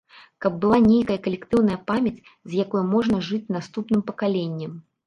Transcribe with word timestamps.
Каб 0.45 0.53
была 0.63 0.79
нейкая 0.91 1.17
калектыўная 1.27 1.79
памяць, 1.91 2.17
з 2.25 2.51
якой 2.65 2.83
можна 2.97 3.25
жыць 3.31 3.47
наступным 3.59 4.01
пакаленням. 4.11 4.73